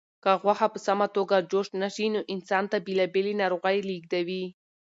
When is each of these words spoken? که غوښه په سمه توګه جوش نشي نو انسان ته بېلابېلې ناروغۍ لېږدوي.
که 0.23 0.31
غوښه 0.41 0.67
په 0.73 0.79
سمه 0.87 1.07
توګه 1.17 1.45
جوش 1.51 1.67
نشي 1.81 2.07
نو 2.15 2.21
انسان 2.33 2.63
ته 2.71 2.77
بېلابېلې 2.85 3.33
ناروغۍ 3.41 3.77
لېږدوي. 3.89 4.43